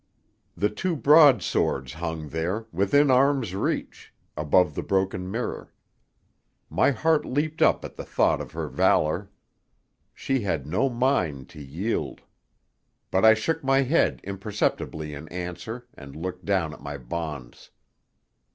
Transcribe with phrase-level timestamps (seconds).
[0.57, 5.71] The two broadswords hung there, within arm's reach, above the broken mirror.
[6.71, 9.29] My heart leaped up at the thought of her valour.
[10.15, 12.21] She had no mind to yield!
[13.11, 17.69] But I shook my head imperceptibly in answer, and looked down at my bonds.